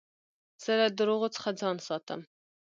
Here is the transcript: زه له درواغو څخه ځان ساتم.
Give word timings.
زه 0.63 0.71
له 0.79 0.87
درواغو 0.97 1.27
څخه 1.35 1.49
ځان 1.61 1.77
ساتم. 1.87 2.21